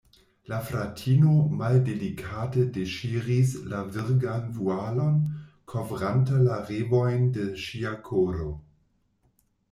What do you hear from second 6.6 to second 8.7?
revojn de ŝia koro.